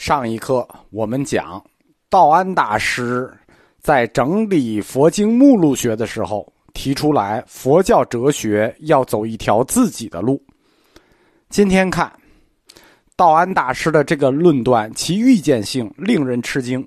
[0.00, 1.62] 上一课我们讲，
[2.08, 3.30] 道安大师
[3.82, 10.42] 在整理佛经目录学的时候，提出来佛教哲学要走一条自己的路。
[11.50, 12.10] 今天看，
[13.14, 16.82] 道安大师的这个论断，其预见性令人吃惊，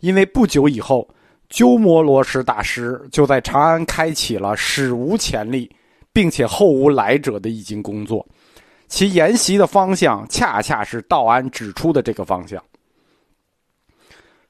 [0.00, 1.08] 因为不久以后，
[1.48, 5.70] 鸠摩罗什大师就在长安开启了史无前例，
[6.12, 8.26] 并且后无来者的易经工作。
[8.92, 12.62] 其研习的方向恰恰是道安指出的这个方向。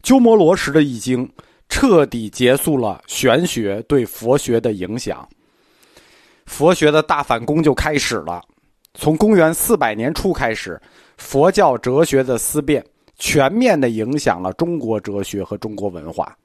[0.03, 1.31] 鸠摩罗什的易经
[1.69, 5.27] 彻底结束了玄学对佛学的影响，
[6.45, 8.43] 佛学的大反攻就开始了。
[8.95, 10.79] 从公元四百年初开始，
[11.17, 12.85] 佛教哲学的思辨
[13.17, 16.37] 全面的影响了中国哲学和中国文化，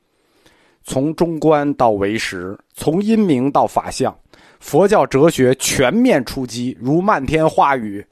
[0.84, 4.16] 从中观到唯识，从阴明到法相。
[4.60, 8.06] 佛教哲学全面出击，如漫天花雨，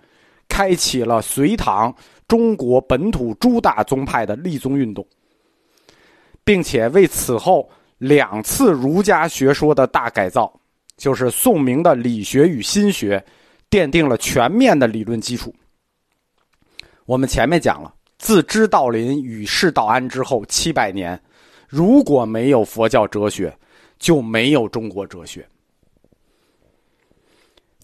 [0.48, 1.94] 开启了隋唐
[2.28, 5.06] 中国本土诸大宗派的立宗运动，
[6.44, 10.52] 并且为此后两次儒家学说的大改造，
[10.98, 13.24] 就是宋明的理学与心学，
[13.70, 15.54] 奠定了全面的理论基础。
[17.06, 21.20] 我们前面讲了，自知道林与世道安之后七百年，
[21.68, 23.56] 如果没有佛教哲学，
[24.00, 25.46] 就没有中国哲学。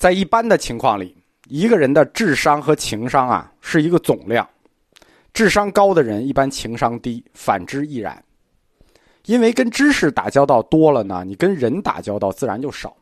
[0.01, 1.15] 在一般的情况里，
[1.47, 4.49] 一个人的智商和情商啊是一个总量，
[5.31, 8.19] 智商高的人一般情商低，反之亦然。
[9.25, 12.97] 因为跟知识打交道多了呢，你跟人打交道自然就少。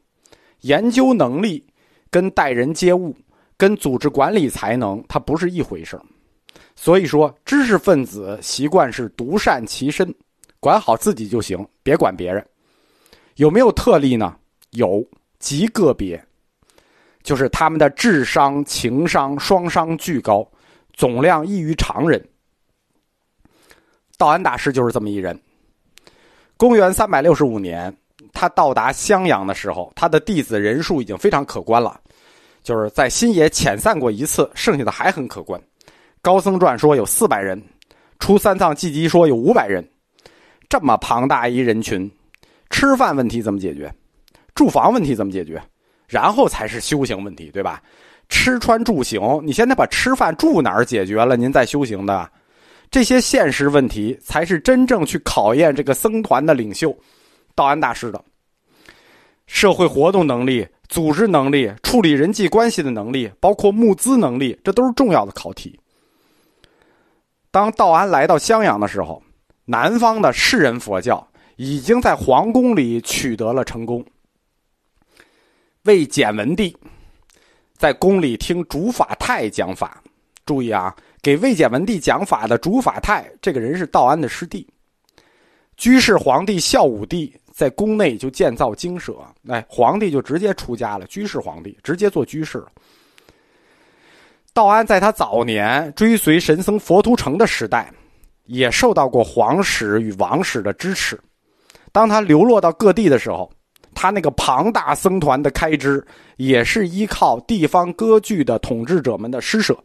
[0.59, 1.65] 研究能力
[2.11, 3.15] 跟待人接物、
[3.55, 6.03] 跟组织管理才能，它不是一回事儿
[6.75, 10.13] 所以说，知识分子习惯是独善其身，
[10.59, 12.45] 管好自己就行，别管别人。
[13.35, 14.35] 有没有特例呢？
[14.71, 15.01] 有，
[15.39, 16.21] 极个别。
[17.23, 20.47] 就是他们的智商、情商双商巨高，
[20.93, 22.23] 总量异于常人。
[24.17, 25.39] 道安大师就是这么一人。
[26.57, 27.95] 公元三百六十五年，
[28.33, 31.99] 他到达襄阳的时候，他的弟子人数已经非常可观了，
[32.63, 35.61] 就是在新野遣散过一次，剩下的还很可观。
[36.21, 37.61] 高僧传说有四百人，
[38.19, 39.87] 出三藏记集说有五百人，
[40.67, 42.11] 这么庞大一人群，
[42.69, 43.89] 吃饭问题怎么解决？
[44.53, 45.61] 住房问题怎么解决？
[46.09, 47.81] 然后才是修行问题，对吧？
[48.27, 52.29] 吃穿住行，你现在把吃饭住哪儿解决了，您再修行的，
[52.91, 56.95] 这些现实问题才是真正去考验这个僧团的领袖
[57.55, 58.23] 道安大师的
[59.47, 65.79] 社会活动能力、组织能力、处理人际关系的能力，包括募资能力，这都是重要的考题。
[67.49, 69.21] 当道安来到襄阳的时候，
[69.65, 74.05] 南方的士人佛教已经在皇宫里取得了成功。
[75.89, 76.77] 魏简文帝
[77.75, 79.99] 在宫里听主法泰讲法，
[80.45, 84.67] 注意啊，给魏简文帝讲法的主法泰这个人是道安的师弟。
[85.77, 89.17] 居士皇帝孝武帝在宫内就建造精舍，
[89.47, 92.67] 哎，皇帝就直接出家了，居士皇帝直接做居士了。
[94.53, 97.91] 道安在他早年追随神僧佛图澄的时代，
[98.45, 101.19] 也受到过皇室与王室的支持。
[101.91, 103.51] 当他流落到各地的时候。
[104.01, 106.01] 他那个庞大僧团的开支，
[106.37, 109.77] 也是依靠地方割据的统治者们的施舍。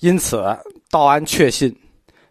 [0.00, 0.44] 因此，
[0.90, 1.72] 道安确信，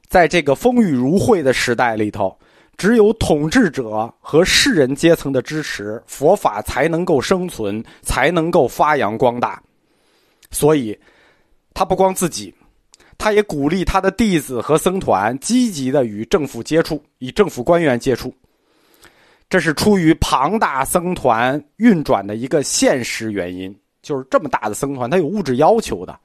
[0.09, 2.37] 在这个风雨如晦的时代里头，
[2.75, 9.63] 只有统治者和士人阶层的支持，佛法才能够生存，才能够发扬光大。
[10.51, 10.99] 所以，
[11.73, 12.53] 他不光自己，
[13.17, 18.35] 他也鼓励他的弟子和僧团积极的与政府接触，与政府官员接触。
[19.49, 26.17] 这是出于庞大僧团运转的一个现实原因，就是这么大的僧团，它有物质要求的，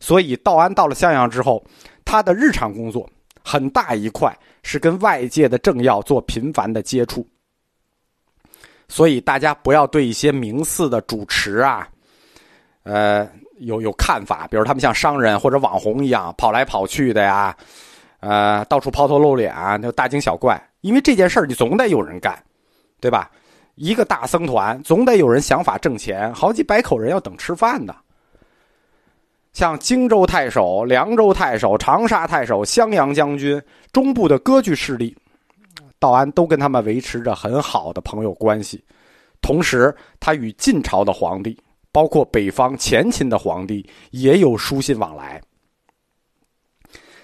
[0.00, 1.64] 所以道安到了襄阳之后，
[2.04, 3.08] 他的日常工作
[3.44, 7.24] 很大一块是跟外界的政要做频繁的接触，
[8.88, 11.88] 所以大家不要对一些名寺的主持啊，
[12.82, 13.24] 呃，
[13.60, 17.56] 有有看法，比如他们像商人或者网红一样跑来跑去的呀，
[18.18, 22.36] 呃，到处抛头露脸啊，就大惊小怪，因为这件事儿你总得有人干。
[23.04, 23.30] 对吧？
[23.74, 27.94] 一个大僧团总得有人想法挣钱，好几百口人要等吃饭的。
[29.52, 33.62] 像荆州太守、凉州太守、长沙太守、襄阳将军、
[33.92, 35.14] 中部的割据势力，
[35.98, 38.82] 道安都跟他们维持着很好的朋友关系。
[39.42, 41.54] 同时，他与晋朝的皇帝，
[41.92, 45.38] 包括北方前秦的皇帝，也有书信往来。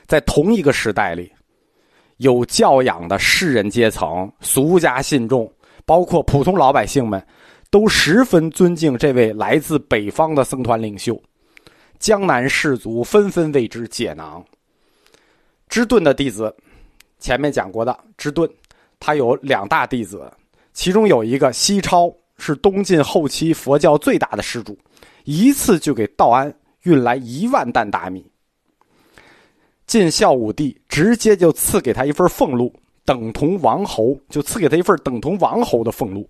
[0.06, 1.32] 在同一个时代里，
[2.18, 5.50] 有教养的士人阶层、俗家信众。
[5.84, 7.24] 包括普通老百姓们，
[7.70, 11.20] 都十分尊敬这位来自北方的僧团领袖，
[11.98, 14.44] 江南士族纷纷为之解囊。
[15.68, 16.54] 支顿的弟子，
[17.18, 18.48] 前面讲过的支顿，
[18.98, 20.30] 他有两大弟子，
[20.72, 24.76] 其中有一个西超是东晋后期佛教最大的施主，
[25.24, 26.52] 一次就给道安
[26.82, 28.24] 运来一万担大米。
[29.86, 32.72] 晋孝武帝直接就赐给他一份俸禄，
[33.04, 36.28] 等同王侯，就赐给他一份等同王侯的俸禄。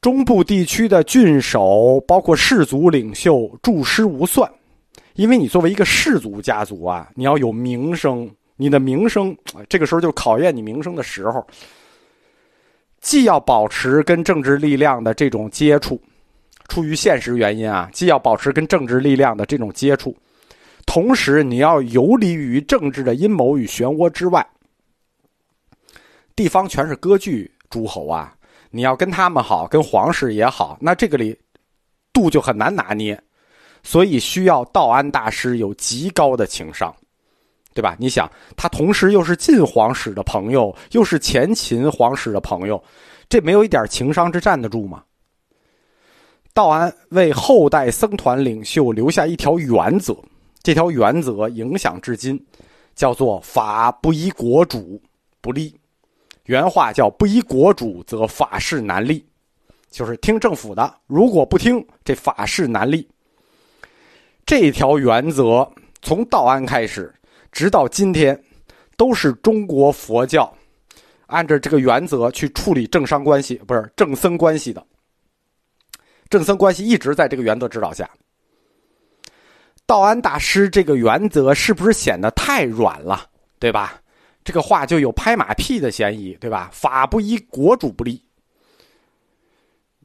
[0.00, 4.50] 中部地区的郡守，包括士族领袖，著诗无算。
[5.14, 9.36] 因为你作为一个氏族家族啊，你要有名声，你的名声，
[9.68, 11.46] 这个时候就考验你名声的时候。
[13.00, 16.00] 既要保持跟政治力量的这种接触，
[16.68, 20.16] 出于现实原因啊，既要保持跟政治力量的这种接触，
[20.86, 24.46] 同时你要游离于政治的阴谋与漩涡之外。
[26.40, 28.34] 地方全是割据诸侯啊。
[28.70, 31.38] 你要跟他们好，跟皇室也好，那这个里
[32.14, 33.22] 度就很难拿捏，
[33.82, 36.96] 所以需要道安大师有极高的情商，
[37.74, 37.94] 对吧？
[37.98, 38.26] 你想，
[38.56, 42.82] 他同时又是晋皇室的朋友，又是前秦皇室的朋友，
[43.28, 45.02] 这没有一点情商之站得住吗？
[46.54, 50.16] 道安为后代僧团领袖留下一条原则，
[50.62, 52.42] 这条原则影响至今，
[52.94, 55.02] 叫做“法不依国主
[55.42, 55.78] 不立”。
[56.44, 59.24] 原话叫“不依国主，则法事难立”，
[59.90, 63.06] 就是听政府的；如果不听，这法事难立。
[64.44, 65.70] 这条原则
[66.02, 67.14] 从道安开始，
[67.52, 68.40] 直到今天，
[68.96, 70.52] 都是中国佛教
[71.26, 74.84] 按照这个原则去处理政商关系，不是政僧关系的。
[76.28, 78.08] 政僧关系一直在这个原则指导下。
[79.86, 83.26] 道安大师这个原则是不是显得太软了？
[83.58, 84.00] 对吧？
[84.42, 86.70] 这个话就有拍马屁的嫌疑，对吧？
[86.72, 88.24] 法不依国主不立，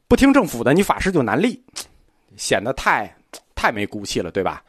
[0.07, 1.63] 不听政府的，你法师就难立，
[2.35, 3.15] 显得太
[3.55, 4.61] 太没骨气了，对吧？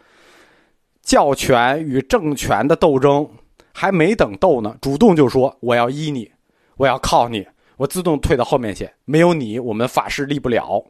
[1.02, 3.28] 教权与政权的斗争
[3.72, 6.30] 还没等斗呢，主动就说我要依你，
[6.76, 7.46] 我要靠你，
[7.76, 10.84] 我自动退到后面去，没有你，我们法师立不了，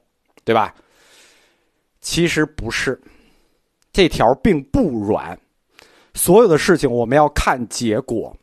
[0.44, 0.74] 对吧？
[2.00, 3.00] 其实不是，
[3.92, 5.38] 这条并不软，
[6.14, 8.36] 所有的事情我们要看结果。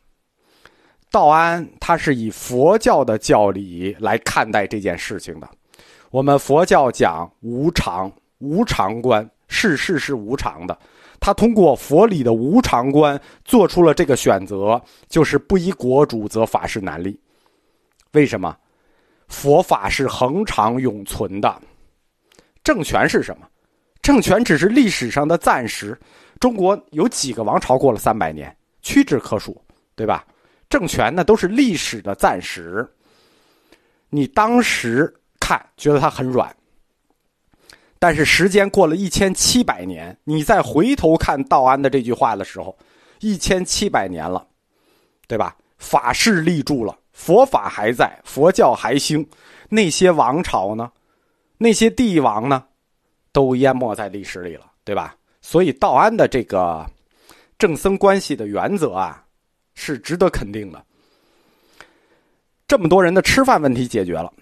[1.14, 5.48] 道安他是以佛教的教理来看待这件事情的。
[6.10, 10.76] 我们佛教讲无常，无常观，世事是无常的。
[11.20, 17.16] 他通过佛理的无常观做出了这个选择，就是不依国主，则法事难立。
[18.10, 18.56] 为什么？
[19.28, 21.62] 佛法是恒常永存的，
[22.64, 23.46] 政权是什么？
[24.02, 25.96] 政权只是历史上的暂时。
[26.40, 29.56] 中国有几个王朝过了三百年，屈指可数，
[29.94, 30.24] 对吧？
[30.74, 32.84] 政权呢都是历史的暂时，
[34.10, 36.52] 你当时看觉得它很软，
[38.00, 42.76] 但是时间过了一千七百年，你再回头看道安的这句话的时候，
[43.20, 44.44] 一千七百年了，
[45.28, 45.56] 对吧？
[45.78, 49.24] 法势立住了，佛法还在，佛教还兴，
[49.68, 50.90] 那些王朝呢，
[51.56, 52.64] 那些帝王呢，
[53.30, 55.14] 都淹没在历史里了，对吧？
[55.40, 56.84] 所以道安的这个
[57.58, 59.23] 正僧关系的原则啊。
[59.74, 60.84] 是值得肯定的。
[62.66, 64.32] 这么多人的吃饭问题解决了，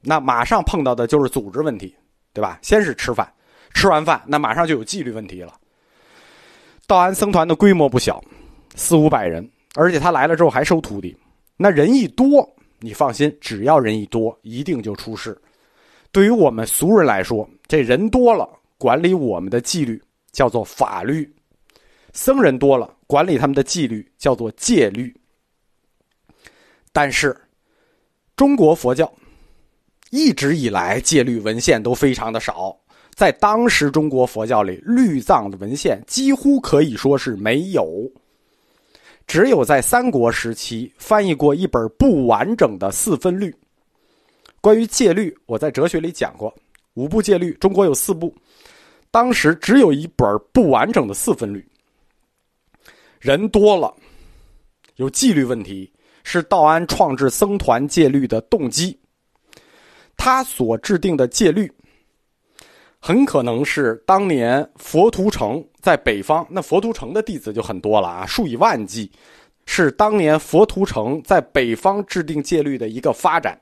[0.00, 1.94] 那马上碰到的就是组织问题，
[2.32, 2.58] 对吧？
[2.62, 3.26] 先是吃饭，
[3.74, 5.54] 吃完饭，那马上就有纪律问题了。
[6.86, 8.22] 道安僧团的规模不小，
[8.74, 11.16] 四五百人，而且他来了之后还收徒弟。
[11.56, 15.36] 那人一多，你放心，只要人一多，一定就出事。
[16.12, 20.00] 对于我们俗人来说，这人多了，管理我们的纪律
[20.32, 21.24] 叫做法律；
[22.12, 22.94] 僧人多了。
[23.06, 25.14] 管理他们的纪律叫做戒律，
[26.92, 27.34] 但是
[28.36, 29.10] 中国佛教
[30.10, 32.78] 一直以来戒律文献都非常的少，
[33.14, 37.88] 在当时中国佛教里，律藏的文献几乎可以说是没有，
[39.26, 43.54] 只有在三国时期翻译过一本不完整的四分律。
[44.60, 46.54] 关于戒律，我在哲学里讲过，
[46.92, 48.34] 五部戒律，中国有四部，
[49.10, 51.66] 当时只有一本不完整的四分律。
[53.20, 53.92] 人多了，
[54.96, 58.98] 有纪律问题，是道安创制僧团戒律的动机。
[60.16, 61.72] 他所制定的戒律，
[62.98, 69.10] 很可能是当年佛图澄在北方，那佛图澄的弟子就很多了啊，数以万计，
[69.66, 73.60] 是当年佛图澄在北方制定戒律的一个发展。